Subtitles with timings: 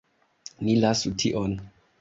[0.67, 1.57] Ni lasu tion.